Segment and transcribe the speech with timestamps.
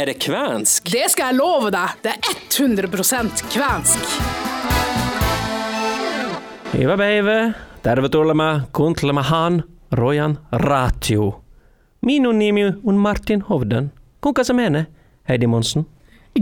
[0.00, 0.86] Er det kvensk?
[0.88, 1.98] Det skal jeg love deg.
[2.00, 2.88] Det er 100
[3.52, 4.06] kvensk.
[6.72, 7.52] Hyvä päivä.
[7.82, 9.62] Tervetuloa han.
[9.92, 11.42] Rojan ratio.
[12.02, 13.92] Minu nimi un Martin Hovden.
[14.20, 14.86] Kuinka som ene,
[15.28, 15.86] Heidi Monsen?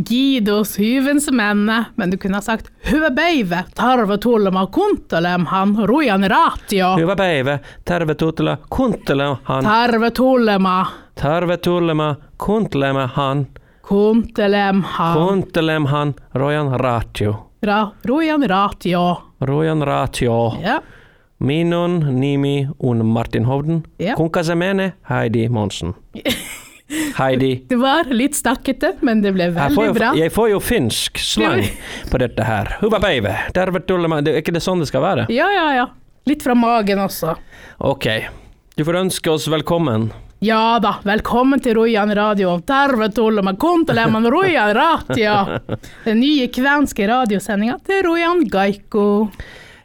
[0.08, 2.70] Gidos hyvens menne, men du kunne ha sagt
[3.14, 6.96] päivä, tarvetulema kuntelemhan rojan ratio.
[6.96, 7.58] Hyvä päivä.
[7.84, 9.64] Tervetuloa kuuntelemaan.
[9.64, 10.86] Tarvetulema,
[11.22, 13.46] Tervetuloa kuuntelemaan.
[13.82, 17.50] kuntelemhan, Kuuntelemaan Rojan ratio.
[17.62, 19.22] ra, Rojan ratio.
[19.40, 20.52] Rojan ratio.
[20.62, 20.82] Ja.
[21.38, 23.82] Minun nimi on Martin Hovden.
[23.98, 24.14] Ja.
[24.14, 24.54] Kuinka se
[25.10, 25.94] Heidi Monsen?
[27.18, 27.64] Heidi.
[27.68, 30.12] Det var litt stakkete, men det ble Jeg veldig jo, bra.
[30.16, 31.64] jeg får jo finsk slang
[32.10, 32.76] på dette her.
[32.80, 35.26] Det er ikke det sånn det skal være?
[35.28, 35.86] Ja, ja, ja.
[36.26, 37.34] Litt fra magen også.
[37.78, 38.06] Ok.
[38.76, 40.12] Du får ønske oss velkommen.
[40.38, 42.52] Ja da, velkommen til Rujan radio.
[42.62, 45.56] Tervetuloa kuuntelemaan Rujan ratio.
[46.04, 49.32] Den nye kvenske radiosendinga til Rujan Gaiko.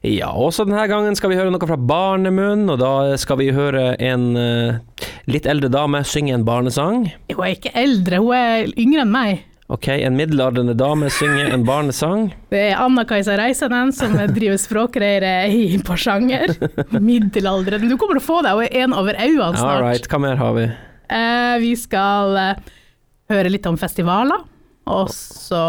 [0.05, 3.95] Ja, også denne gangen skal vi høre noe fra barnemunn, og da skal vi høre
[3.97, 7.07] en uh, litt eldre dame synge en barnesang.
[7.33, 9.41] Hun er ikke eldre, hun er yngre enn meg.
[9.71, 12.25] Ok, en middelaldrende dame synger en barnesang.
[12.51, 16.51] Det er Anna-Kajsa Reisanen som driver språkreire i Porsanger.
[16.99, 17.85] Middelalderen.
[17.89, 19.85] Du kommer til å få deg, er en over øynene All snart.
[19.85, 20.65] right, hva mer har vi?
[21.13, 22.59] Eh, vi skal eh,
[23.31, 24.43] høre litt om festivaler,
[24.91, 25.63] og så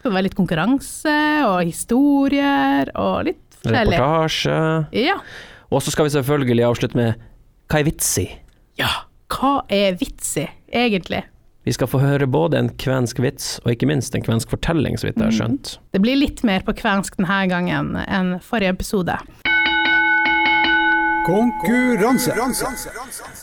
[0.00, 3.98] skal det være litt konkurranse og historier og litt forskjellig.
[4.00, 4.58] Reportasje.
[4.96, 5.18] Ja.
[5.68, 7.20] Og så skal vi selvfølgelig avslutte med
[7.68, 8.26] Hva er vitsi?
[8.80, 8.90] ja.
[9.26, 11.18] Hva er vitsi, egentlig?
[11.66, 15.08] Vi skal få høre både en kvensk vits og ikke minst en kvensk fortelling, så
[15.08, 15.72] vidt jeg har skjønt.
[15.90, 19.16] Det blir litt mer på kvensk denne gangen enn forrige episode.
[21.26, 22.30] Konkurranse.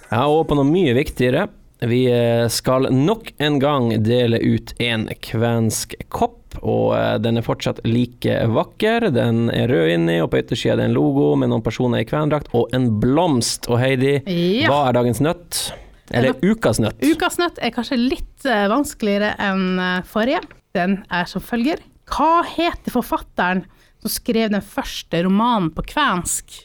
[0.08, 1.50] Ja, og på noe mye viktigere.
[1.84, 7.44] Vi eh, skal nok en gang dele ut en kvensk kopp, og eh, den er
[7.44, 9.10] fortsatt like vakker.
[9.12, 12.08] Den er rød inni, og på yttersida er det en logo med noen personer i
[12.08, 13.68] kvendrakt, og en blomst.
[13.68, 14.72] Og Heidi, Ja.
[14.72, 15.66] hva er dagens nøtt?
[16.12, 17.00] Eller ukas nøtt?
[17.06, 20.42] Ukas nøtt er kanskje litt eh, vanskeligere enn eh, forrige.
[20.76, 21.80] Den er som følger.
[22.12, 23.64] Hva heter forfatteren
[24.04, 26.58] som skrev den første romanen på kvensk?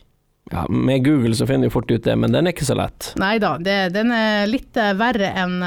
[0.51, 3.13] Ja, med Google så finner du fort ut det, men den er ikke så lett.
[3.21, 5.59] Nei da, det- den er litt eh, verre enn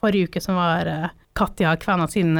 [0.00, 0.88] forrige uke, som var
[1.36, 2.34] Katja Kvæna sin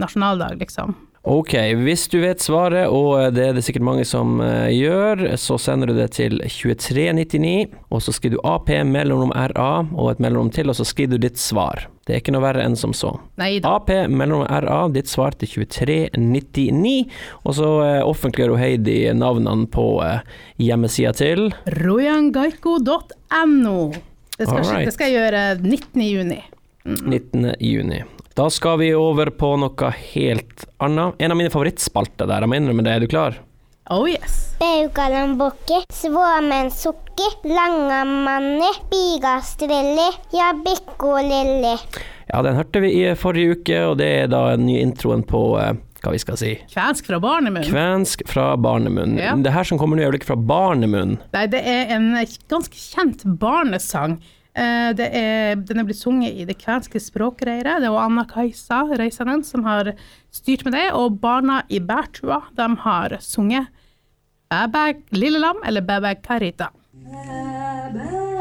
[0.00, 0.94] nasjonaldag, liksom.
[1.24, 5.56] Ok, hvis du vet svaret, og det er det sikkert mange som eh, gjør, så
[5.56, 10.50] sender du det til 2399, og så skriver du AP mellomrom RA og et mellomrom
[10.52, 11.86] til, og så skriver du ditt svar.
[12.04, 13.14] Det er ikke noe verre enn som så.
[13.40, 13.72] Neida.
[13.72, 17.08] AP mellomrom RA, ditt svar til 2399,
[17.40, 20.20] og så eh, offentliggjør Heidi navnene på eh,
[20.60, 23.78] hjemmesida til rojangaiko.no.
[24.36, 26.04] Det, det skal jeg gjøre 19.
[26.04, 26.42] juni.
[26.84, 27.54] 19.
[27.64, 28.04] juni.
[28.34, 31.14] Da skal vi over på noe helt annet.
[31.22, 32.96] En av mine favorittspalter der, jeg må innrømme det.
[32.96, 33.36] Er du klar?
[33.94, 34.56] Oh yes.
[34.58, 41.76] Beukalanbukki, Suomensukki, Langamanni, Pigastrelli ja Bikkolilli.
[42.26, 45.46] Ja, den hørte vi i forrige uke, og det er da den nye introen på
[45.62, 46.56] eh, hva vi skal si.
[46.74, 47.70] Kvensk fra barnemunn.
[47.70, 49.14] Kvensk fra barnemunn.
[49.20, 49.36] Ja.
[49.38, 51.20] Det her som kommer nå er vel ikke fra barnemunn?
[51.36, 52.16] Nei, det er en
[52.50, 54.18] ganske kjent barnesang.
[54.54, 57.80] Eh, er, den er blitt sunget i det kvenske språkreiret.
[57.82, 59.94] Det er Anna-Kajsa Reisanen som har
[60.30, 63.66] styrt med det, og barna i Bærtua de har sunget
[64.54, 66.70] Bæbæ Lille Lam eller Bæbæ Karita.
[66.94, 68.33] On,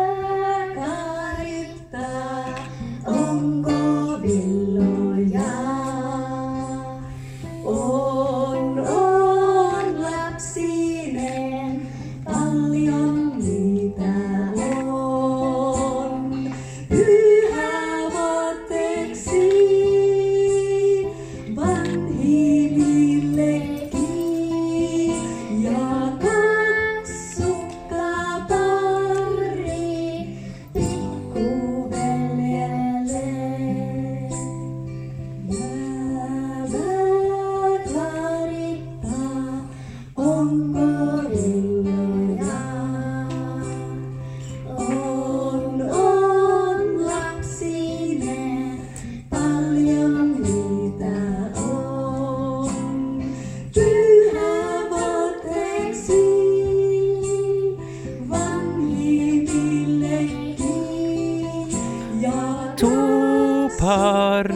[62.24, 64.48] To par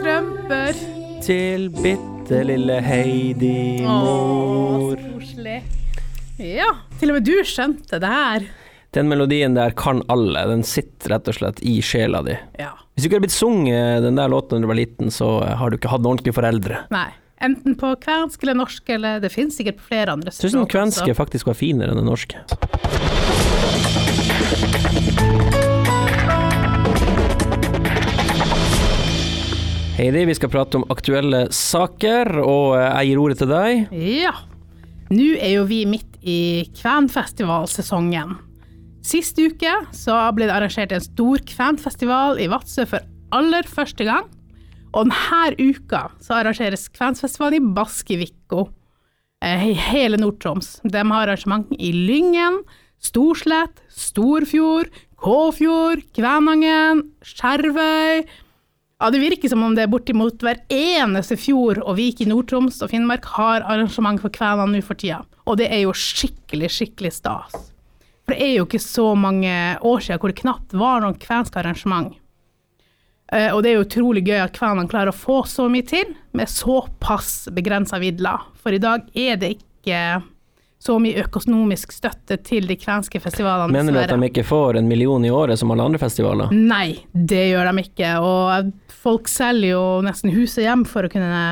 [0.00, 0.74] Strømper.
[1.22, 4.96] til bitte lille Heidi Åh, mor.
[4.96, 5.60] så koselig.
[6.42, 6.66] Ja,
[6.98, 8.48] til og med du skjønte det her.
[8.96, 12.34] Den melodien der kan alle, den sitter rett og slett i sjela di.
[12.58, 12.72] Ja.
[12.96, 15.70] Hvis du ikke hadde blitt sunget den der låten da du var liten, så har
[15.70, 16.82] du ikke hatt noen ordentlige foreldre.
[16.90, 17.08] Nei.
[17.46, 20.50] Enten på kvensk eller norsk, eller det finnes sikkert på flere andre språk.
[20.50, 21.20] syns den kvenske også.
[21.22, 22.42] faktisk var finere enn den norske.
[29.96, 33.94] Heidi, vi skal prate om aktuelle saker, og eh, jeg gir ordet til deg.
[33.96, 34.34] Ja.
[35.08, 38.34] Nå er jo vi midt i kvenfestivalsesongen.
[39.00, 43.08] Sist uke så ble det arrangert en stor kvenfestival i Vadsø for
[43.40, 44.28] aller første gang.
[44.92, 48.68] Og denne uka så arrangeres kvenfestivalen i Baskivikko
[49.40, 50.74] eh, i hele Nord-Troms.
[50.84, 52.66] De har arrangement i Lyngen,
[53.00, 58.26] Storslett, Storfjord, Kåfjord, Kvænangen, Skjervøy.
[59.00, 62.78] Ja, Det virker som om det er bortimot hver eneste fjord og vik i Nord-Troms
[62.80, 65.18] og Finnmark har arrangement for kvenene nå for tida.
[65.44, 67.52] Og det er jo skikkelig, skikkelig stas.
[68.24, 69.52] For det er jo ikke så mange
[69.84, 72.14] år siden hvor det knapt var noen kvensk arrangement.
[73.32, 76.16] Eh, Og det er jo utrolig gøy at kvenene klarer å få så mye til
[76.32, 78.48] med såpass begrensa midler.
[78.56, 80.22] For i dag er det ikke
[80.86, 83.72] så mye økonomisk støtte til de kvenske festivalene.
[83.74, 86.52] Mener du at de ikke får en million i året som alle andre festivaler?
[86.54, 88.12] Nei, det gjør de ikke.
[88.22, 88.72] Og
[89.06, 91.44] folk selger jo nesten hus og hjem for å kunne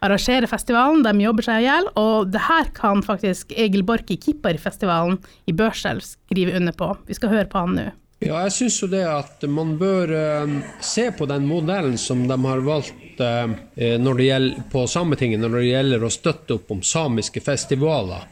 [0.00, 1.04] arrangere festivalen.
[1.04, 5.20] De jobber seg i hjel, og det her kan faktisk Egil Borch i Kipparfestivalen
[5.50, 6.94] i Børselv skrive under på.
[7.08, 7.90] Vi skal høre på han nå.
[8.20, 10.50] Ja, jeg syns jo det at man bør eh,
[10.84, 13.54] se på den modellen som de har valgt eh,
[13.96, 18.26] når det gjelder på Sametinget når det gjelder å støtte opp om samiske festivaler.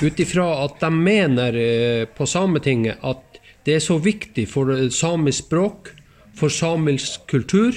[0.00, 4.88] Ut ifra at de mener eh, på Sametinget at det er så viktig for eh,
[4.88, 5.92] samisk språk,
[6.36, 7.76] for samisk kultur,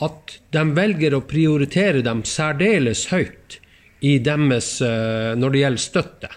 [0.00, 3.60] at de velger å prioritere dem særdeles høyt
[4.00, 6.30] i deres, eh, når det gjelder støtte.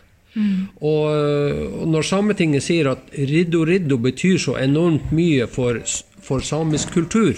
[0.82, 5.82] Og øh, når Sametinget sier at riddo riddo betyr så enormt mye for,
[6.22, 7.38] for samisk kultur,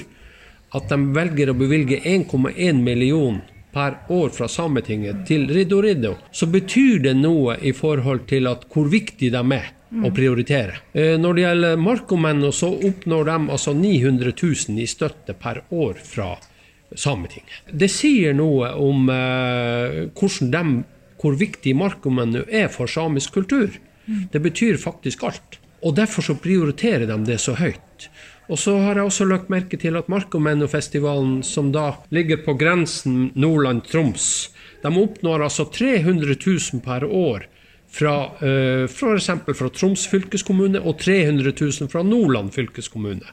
[0.76, 3.42] at de velger å bevilge 1,1 million
[3.76, 8.64] per år fra Sametinget til riddo riddo, så betyr det noe i forhold til at
[8.72, 9.72] hvor viktig de er
[10.04, 10.80] å prioritere.
[10.94, 16.00] Eh, Når det gjelder Markomenno, så oppnår de altså 900 000 i støtte per år
[16.04, 16.34] fra
[16.96, 17.72] Sametinget.
[17.72, 20.84] Det sier noe om eh, hvordan de,
[21.22, 23.70] hvor viktig Markomenno er for samisk kultur.
[24.06, 25.60] Det betyr faktisk alt.
[25.86, 28.10] Og derfor så prioriterer de det så høyt.
[28.50, 33.32] Og så har jeg også lagt merke til at Markomenno-festivalen, som da ligger på grensen
[33.34, 34.28] Nordland-Troms,
[34.84, 37.48] de oppnår altså 300 000 per år
[37.96, 39.30] fra uh, f.eks.
[39.58, 43.24] fra Troms fylkeskommune og 300 000 fra Nordland fylkeskommune.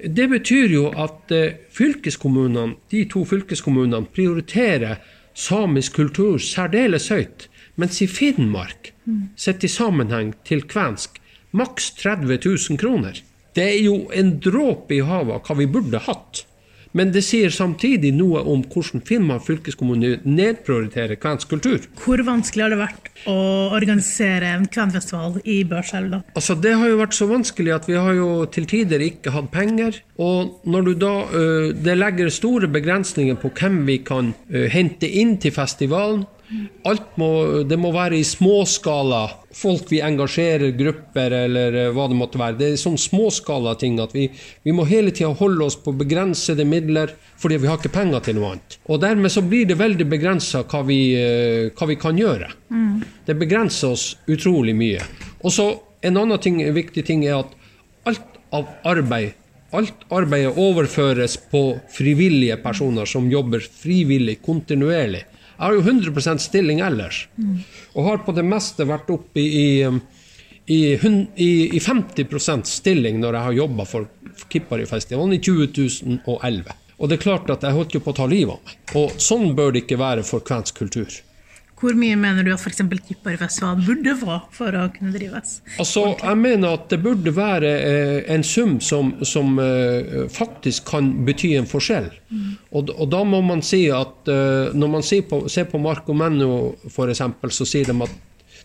[0.00, 5.02] Det betyr jo at eh, fylkeskommunene, de to fylkeskommunene prioriterer
[5.34, 8.92] samisk kultur særdeles høyt, mens i Finnmark,
[9.36, 11.18] sett i sammenheng til kvensk,
[11.52, 13.20] maks 30 000 kroner.
[13.54, 16.44] Det er jo en dråpe i havet hva vi burde hatt.
[16.96, 21.86] Men det sier samtidig noe om hvordan Finnmark fylkeskommune nedprioriterer kvensk kultur.
[22.02, 23.36] Hvor vanskelig har det vært å
[23.72, 26.20] organisere en kvenfestival i Børselv, da?
[26.36, 29.50] Altså, Det har jo vært så vanskelig at vi har jo til tider ikke hatt
[29.54, 30.02] penger.
[30.20, 35.08] Og når du da øh, Det legger store begrensninger på hvem vi kan øh, hente
[35.08, 36.26] inn til festivalen.
[36.84, 39.22] Alt må, det må være i småskala.
[39.54, 42.56] Folk vi engasjerer, grupper eller øh, hva det måtte være.
[42.58, 44.26] Det er sånn småskala ting at vi,
[44.64, 47.12] vi må hele tida holde oss på begrensede midler
[47.42, 48.78] fordi vi har ikke penger til noe annet.
[48.88, 52.50] Og dermed så blir det veldig begrensa hva, vi, øh, hva vi kan gjøre.
[53.26, 55.04] Det begrenser oss utrolig mye.
[55.42, 55.68] Og så
[56.02, 57.54] en annen ting, en viktig ting er at
[58.08, 59.38] alt av arbeid
[59.72, 65.22] Alt arbeidet overføres på frivillige personer som jobber frivillig, kontinuerlig.
[65.62, 67.28] Jeg har jo 100% stilling ellers,
[67.94, 69.84] og har på det meste vært oppe i,
[70.66, 74.08] i, i, i 50% stilling når jeg har jobba for
[74.50, 76.74] Kippari-festivalen i 2011.
[76.98, 78.96] Og det er klart at jeg holdt jo på å ta livet av meg.
[78.98, 81.14] Og sånn bør det ikke være for kvensk kultur.
[81.82, 82.78] Hvor mye mener du at f.eks.
[83.08, 85.56] Tipparfestivalen burde få for å kunne drives?
[85.82, 91.10] Altså, jeg mener at det burde være eh, en sum som, som eh, faktisk kan
[91.26, 92.06] bety en forskjell.
[92.70, 96.14] Og, og da må man si at eh, når man ser på, ser på Marco
[96.14, 97.24] Menno f.eks.,
[97.58, 98.14] så sier de at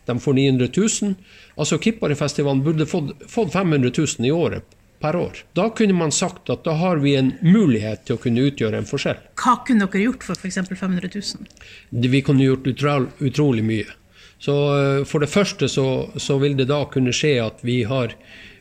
[0.08, 1.16] de får 900 000.
[1.58, 5.44] Altså Kipparefestivalen burde fått, fått 500 000 i året per år.
[5.54, 8.88] Da kunne man sagt at da har vi en mulighet til å kunne utgjøre en
[8.90, 9.20] forskjell.
[9.38, 10.58] Hva kunne dere gjort for f.eks.
[10.74, 11.48] 500 000?
[11.90, 13.86] Det- Vi kunne gjort utrolig mye.
[14.40, 14.54] Så
[15.00, 18.14] eh, For det første så, så vil det da kunne skje at vi har,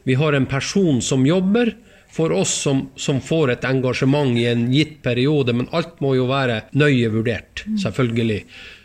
[0.04, 1.74] vi har en person som jobber
[2.16, 6.24] for oss som, som får et engasjement i en gitt periode, men alt må jo
[6.30, 8.38] være nøye vurdert, selvfølgelig.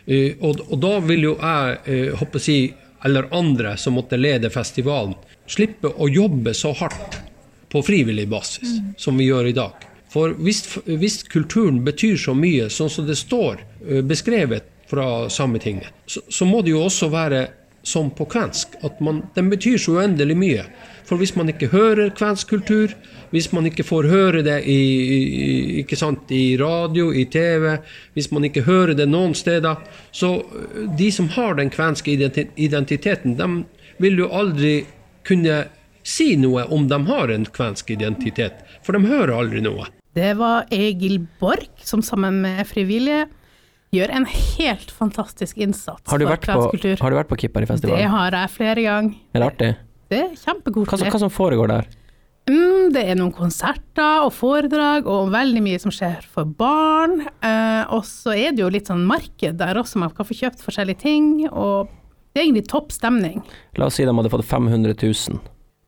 [0.06, 4.50] Eh, Og, og da vil jo jeg eh, håper jeg, eller andre som måtte lede
[4.52, 5.14] festivalen,
[5.48, 7.16] slippe å jobbe så hardt
[7.72, 9.88] på frivillig basis som vi gjør i dag.
[10.12, 15.88] For hvis, hvis kulturen betyr så mye, sånn som det står eh, beskrevet fra Sametinget,
[16.04, 17.46] så, så må det jo også være
[17.82, 20.66] som på kvensk, at man, den betyr så uendelig mye.
[21.08, 22.92] For hvis man ikke hører kvensk kultur,
[23.32, 24.78] hvis man ikke får høre det i,
[25.82, 27.78] i, sant, i radio, i TV,
[28.14, 29.82] hvis man ikke hører det noen steder,
[30.14, 33.50] så øh, de som har den kvenske identiteten, de
[34.02, 34.82] vil jo aldri
[35.26, 35.64] kunne
[36.06, 39.86] si noe om de har en kvensk identitet, for de hører aldri noe.
[40.12, 43.26] Det var Egil Borch, som sammen med frivillige
[43.92, 47.00] gjør en helt fantastisk innsats Har du, for vært på, kvensk kultur.
[47.00, 47.40] har du vært på
[47.82, 49.16] Det har jeg flere ganger.
[49.32, 49.72] Er det artig?
[50.12, 51.90] Det er Hva, hva som foregår der?
[52.50, 57.20] Mm, det er noen konserter og foredrag og veldig mye som skjer for barn.
[57.38, 60.64] Eh, og så er det jo litt sånn marked der også, man kan få kjøpt
[60.64, 61.28] forskjellige ting.
[61.52, 61.92] Og
[62.32, 63.44] det er egentlig topp stemning.
[63.78, 65.38] La oss si de hadde fått 500 000.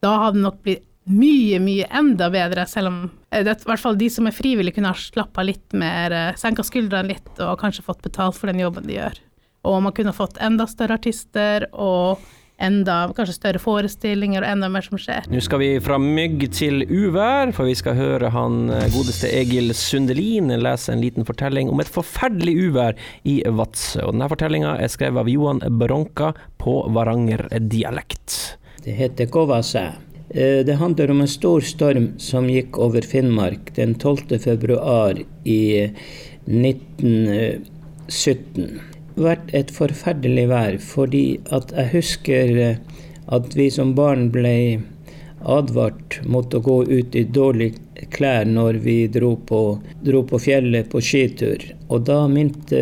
[0.05, 3.83] Da hadde det nok blitt mye, mye enda bedre, selv om eh, det, i hvert
[3.83, 7.59] fall de som er frivillige kunne ha slappa litt mer, eh, senka skuldrene litt og
[7.61, 9.21] kanskje fått betalt for den jobben de gjør.
[9.69, 12.25] Og man kunne fått enda større artister og
[12.63, 15.27] enda kanskje større forestillinger og enda mer som skjer.
[15.33, 19.75] Nå skal vi fra mygg til uvær, for vi skal høre han eh, godeste Egil
[19.77, 24.05] Sundelin lese en liten fortelling om et forferdelig uvær i Vadsø.
[24.07, 28.44] Og denne fortellinga er skrevet av Johan Bronka på Varanger-dialekt.
[28.83, 29.87] Det heter Kovasæ.
[30.31, 34.39] Eh, Det handler om en stor storm som gikk over Finnmark den 12.
[34.39, 35.15] februar
[35.45, 35.91] i
[36.47, 38.81] 1917.
[39.15, 42.77] Det vært et forferdelig vær, fordi at jeg husker eh,
[43.33, 44.81] at vi som barn ble
[45.45, 49.61] advart mot å gå ut i dårlige klær når vi dro på,
[50.05, 51.63] dro på fjellet på skitur.
[51.89, 52.81] Og da minte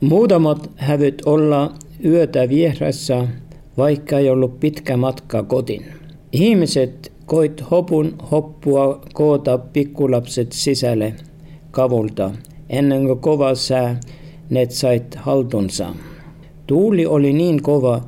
[0.00, 1.72] Muutamat hävyt olla
[2.04, 3.28] yötä vieressä,
[3.76, 5.84] vaikka ei ollut pitkä matka kotiin.
[6.32, 11.14] Ihmiset koit hopun hoppua koota pikkulapset sisälle
[11.70, 12.30] kavulta,
[12.70, 14.00] ennen kuin kova sää
[14.50, 15.94] ne sait haltunsa.
[16.66, 18.00] Tuuli oli niin kova,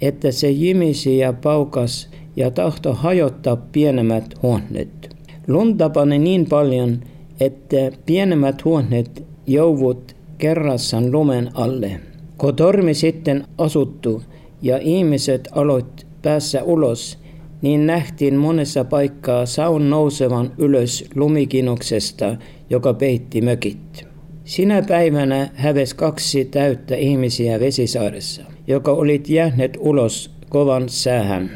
[0.00, 5.16] että se jimisi ja paukas ja tahto hajottaa pienemmät huoneet.
[5.48, 7.00] Lunta pani niin paljon,
[7.40, 7.76] että
[8.06, 12.00] pienemmät huoneet jouvut kerrassaan lumen alle.
[12.38, 14.22] Kun tormi sitten asuttu
[14.62, 17.18] ja ihmiset aloit päässä ulos,
[17.62, 22.36] niin nähtiin monessa paikkaa saun nousevan ylös lumikinoksesta,
[22.70, 24.06] joka peitti mökit.
[24.46, 31.50] Sinä päivänä häves kaksi täyttä ihmisiä Vesisaaressa, joka olit jääneet ulos kovan säähän.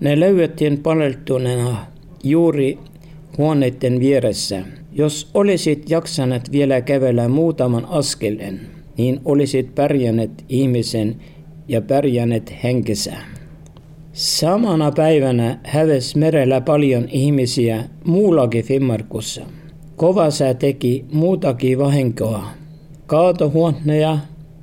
[0.00, 1.86] Ne löydettiin paleltuneena
[2.24, 2.78] juuri
[3.38, 4.62] huoneiden vieressä.
[4.92, 8.60] Jos olisit jaksaneet vielä kävellä muutaman askeleen,
[8.98, 11.16] niin olisit pärjänneet ihmisen
[11.68, 13.12] ja pärjänneet henkensä.
[14.12, 19.42] Samana päivänä häves merellä paljon ihmisiä muullakin Finnmarkussa.
[20.02, 22.46] Kova sää teki muutakin vahinkoa.
[23.06, 24.18] Kaatohuoneja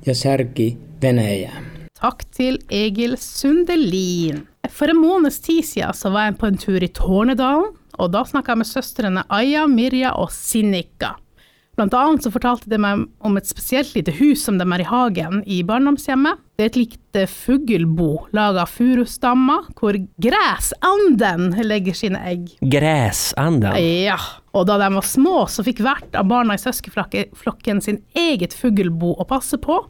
[0.06, 1.52] ja särki venejä.
[2.00, 4.48] Takk til Egil Sundelin.
[4.68, 8.24] For en måneds tid siden så var jeg på en tur i Tårnedalen, og da
[8.24, 11.14] snakka jeg med søstrene Aya, Mirja og Sinnika.
[11.80, 14.84] Blant annet så fortalte de meg om et spesielt lite hus som de er i
[14.84, 16.42] hagen i barndomshjemmet.
[16.60, 22.50] Det er et lite fuglebo laga av furustammer, hvor gresanden legger sine egg.
[22.60, 23.78] Græsanden.
[23.80, 24.18] Ja,
[24.52, 29.14] og da de var små, så fikk hvert av barna i søskenflokken sin eget fuglebo
[29.16, 29.80] å passe på.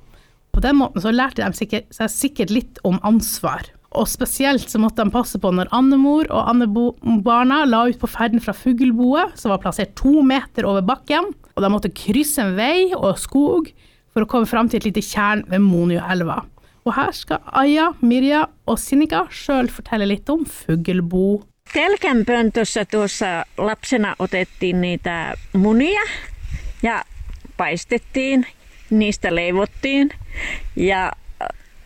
[0.55, 3.67] På den måten så lærte de seg sikkert litt om ansvar.
[3.91, 8.43] Og spesielt så måtte de passe på når andemor og andebarna la ut på ferden
[8.43, 12.93] fra fugleboet, som var plassert to meter over bakken, og de måtte krysse en vei
[12.95, 13.73] og skog
[14.15, 16.45] for å komme fram til et lite tjern ved Monioelva.
[16.87, 21.43] Og her skal Aya, Mirja og Sinikka sjøl fortelle litt om fuglebo.
[21.71, 26.03] Telkänpöntössä tuossa lapsena otettiin niitä munia
[26.83, 27.05] ja
[27.57, 28.47] paistettiin,
[28.91, 30.11] niistä leivottiin
[30.77, 31.13] ja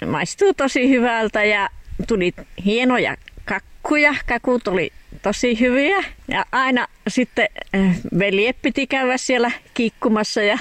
[0.07, 1.69] maistuu tosi hyvältä ja
[2.07, 2.35] tuli
[2.65, 10.43] hienoja kakkuja, kakut oli tosi hyviä ja aina sitten äh, veljet piti käydä siellä kiikkumassa
[10.43, 10.59] ja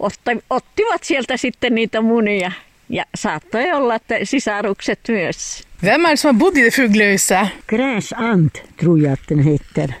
[0.50, 2.52] ottivat sieltä sitten niitä munia
[2.88, 5.62] ja saattoi olla, että sisarukset myös.
[5.82, 7.48] Hvem er det som har bodd i det fuglehuset?
[7.68, 9.92] Gräsant tror jag att den heter.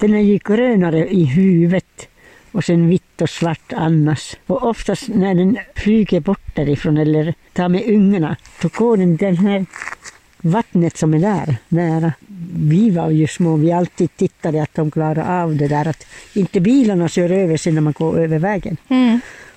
[0.00, 2.08] Den är ju grönare i huvudet
[2.54, 4.36] och sen vitt och svart annars.
[4.46, 9.36] Och oftast när den flyger bort därifrån eller tar med ungarna, då går den den
[9.36, 9.66] här
[10.38, 12.12] vattnet som är där nära.
[12.56, 16.60] Vi var ju små, vi alltid tittade att de klarade av det där att inte
[16.60, 18.76] bilarna kör över sig när man går över vägen.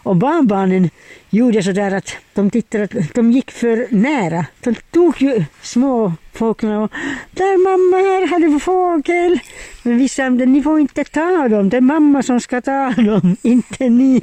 [0.08, 0.90] Och barnbarnen
[1.30, 4.46] gjorde så där att de tittade att de gick för nära.
[4.60, 6.92] De tog ju små fåglarna och
[7.32, 9.40] där mamma, här har du fågel.
[9.84, 13.38] Men vi sa ni får inte ta dem, det är mamma som ska ta dem,
[13.42, 14.22] inte ni.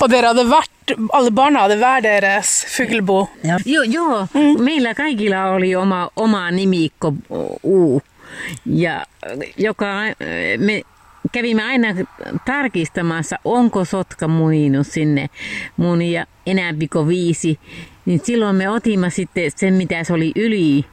[0.00, 3.28] Og varit, hadde vært, alle barna hadde fågelbo.
[3.42, 4.26] deres Jo, jo.
[4.34, 4.64] Mm.
[4.64, 7.14] meillä kaikilla oli oma, oma nimikko
[7.62, 8.00] U.
[8.64, 9.04] Ja
[9.56, 10.14] joka,
[10.58, 10.82] me
[11.34, 11.88] kävimme aina
[12.44, 15.30] tarkistamassa, onko sotka muinut sinne
[15.76, 17.58] munia enämpi kuin viisi.
[18.06, 20.84] Niin silloin me otimme sitten sen, mitä se oli yli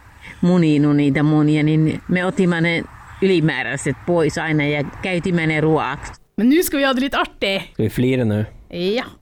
[0.42, 2.84] muninut niitä munia, niin me otimme ne
[3.22, 6.14] ylimääräiset pois aina ja käytimme ne ruoaksi.
[6.38, 7.62] Men nå skal vi ha det litt artig.
[7.74, 8.46] Skal vi flire nå?
[8.74, 9.06] Ja.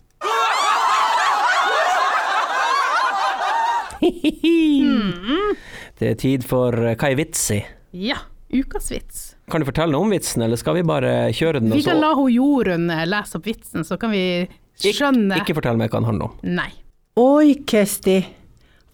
[5.99, 7.65] Det er tid for eh, Hva er vitsi?
[7.91, 8.15] Ja.
[8.55, 9.28] Ukas vits.
[9.49, 11.73] Kan du fortelle noe om vitsen, eller skal vi bare kjøre den?
[11.73, 14.23] Vi kan la hun Jorunn eh, lese opp vitsen, så kan vi
[14.79, 16.35] skjønne Ikke fortell meg hva den handler om.
[16.59, 16.69] Nei.
[17.19, 18.19] Oi, Kesti.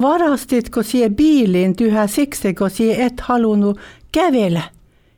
[0.02, 3.80] Varastit sier bilen du har siksi, hva sier et hallo halunnut
[4.12, 4.64] kävellä.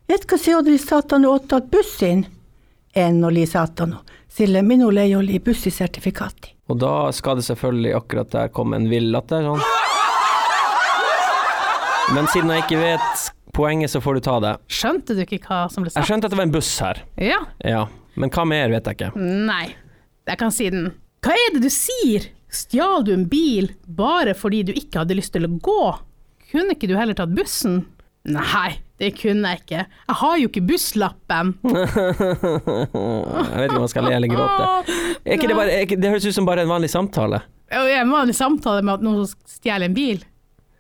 [0.10, 2.26] Etkö se olisi saattanut ottaa bussin?
[2.96, 6.56] En oli saattanut, sillä og ei oli bussisertifikaatti.
[6.70, 9.42] Og da skal det selvfølgelig akkurat der komme en vill latter.
[9.42, 9.77] Sånn.
[12.16, 13.26] Men siden jeg ikke vet
[13.58, 14.54] poenget, så får du ta det.
[14.72, 16.00] Skjønte du ikke hva som ble sagt?
[16.00, 17.42] Jeg skjønte at det var en buss her, Ja.
[17.66, 17.84] ja.
[18.18, 19.12] Men hva mer vet jeg ikke.
[19.20, 19.76] Nei.
[20.28, 20.88] Jeg kan si den.
[21.26, 22.30] Hva er det du sier?
[22.54, 25.82] Stjal du en bil bare fordi du ikke hadde lyst til å gå?
[26.50, 27.82] Kunne ikke du heller tatt bussen?
[28.28, 29.84] Nei, det kunne jeg ikke.
[30.08, 31.54] Jeg har jo ikke busslappen.
[31.68, 34.66] Jeg vet ikke om jeg skal le eller gråte.
[35.24, 37.40] Er ikke det, bare, er ikke, det høres ut som bare en vanlig samtale.
[37.72, 40.24] En vanlig samtale med at noen stjeler en bil.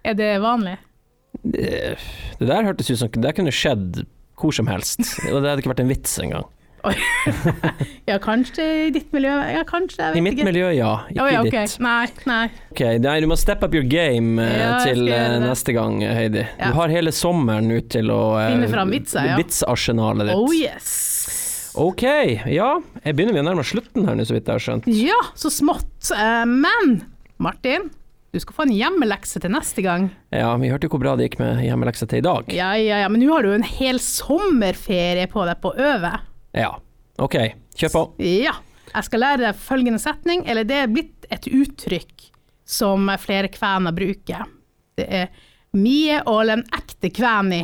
[0.07, 0.75] Er det vanlig?
[1.53, 1.95] Det,
[2.39, 4.03] det der hørtes ut som det kunne skjedd
[4.37, 5.01] hvor som helst.
[5.31, 6.47] Og det hadde ikke vært en vits engang.
[8.07, 9.33] Ja, kanskje i ditt miljø?
[9.51, 10.11] Ja, kanskje.
[10.15, 10.45] I mitt ikke.
[10.47, 10.91] miljø, ja.
[11.11, 11.65] Ikke oh, ja, okay.
[11.65, 11.81] ditt.
[11.83, 12.45] Nei, nei.
[12.71, 16.45] Ok, nei, du må step up your game eh, Ja, til eh, neste gang, Heidi.
[16.45, 16.71] Ja.
[16.71, 19.35] Du har hele sommeren ut til å eh, Finne fram vitser, ja.
[19.41, 20.39] Vitsarsenalet ditt.
[20.39, 20.95] Oh yes.
[21.77, 22.05] Ok,
[22.49, 22.71] ja.
[23.03, 24.87] Jeg begynner vi å nærme oss slutten her nå, så vidt jeg har skjønt.
[24.89, 26.13] Ja, så smått.
[26.15, 27.01] Eh, Men
[27.43, 27.91] Martin,
[28.31, 30.09] du skal få en hjemmelekse til neste gang.
[30.35, 32.51] Ja, vi hørte jo hvor bra det gikk med hjemmelekse til i dag.
[32.53, 36.13] Ja, ja, ja, men nå har du en hel sommerferie på deg på å øve.
[36.57, 36.73] Ja.
[37.23, 37.37] Ok,
[37.79, 38.03] kjør på.
[38.21, 38.53] Ja.
[38.91, 42.29] Jeg skal lære deg følgende setning, eller det er blitt et uttrykk
[42.67, 44.47] som flere kvener bruker.
[44.97, 45.27] Det er
[45.77, 47.63] mie ålen ekte kveni.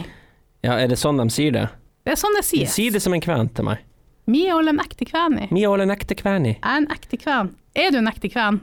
[0.63, 1.67] Ja, er det sånn de sier det?
[2.03, 2.73] Det er sånn det sies.
[2.75, 3.83] Si det som en kven til meg.
[4.31, 5.49] Mie ålen ekte kveni.
[5.51, 6.55] Mi ole en ekte kveni.
[6.55, 7.49] Jeg er en ekte kven.
[7.75, 8.61] Er du en ekte kven?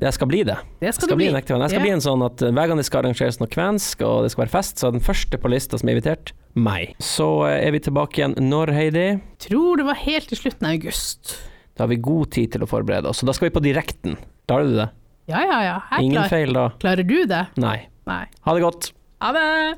[0.00, 0.56] Jeg skal bli det.
[0.80, 1.32] Det skal, skal bli bli.
[1.34, 1.64] en ekte venn.
[1.66, 1.86] Jeg skal yeah.
[1.86, 4.44] bli en sånn at eh, hver gang det skal arrangeres noe kvensk og det skal
[4.46, 6.94] være fest, så er den første på lista som er invitert, meg.
[7.04, 9.06] Så eh, er vi tilbake igjen når, Heidi?
[9.44, 11.34] Tror det var helt til slutten av august.
[11.76, 13.20] Da har vi god tid til å forberede oss.
[13.20, 14.16] Så da skal vi på direkten.
[14.48, 14.88] Klarer du det?
[15.30, 15.76] Ja, ja, ja.
[16.00, 16.32] Ingen klar.
[16.32, 16.64] feil da?
[16.80, 17.44] Klarer du det?
[17.60, 17.76] Nei.
[18.08, 18.24] Nei.
[18.48, 18.90] Ha det godt.
[19.20, 19.76] Ha det!